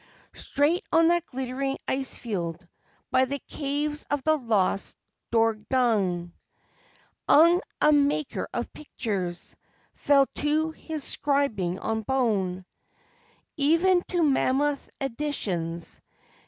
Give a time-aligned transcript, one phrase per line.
[0.33, 2.67] Straight on that glittering ice field,
[3.11, 4.97] by the caves of the lost
[5.31, 6.31] Dordogne,
[7.27, 9.55] Ung, a maker of pictures,
[9.93, 12.65] fell to his scribing on bone
[13.57, 16.01] Even to mammoth editions.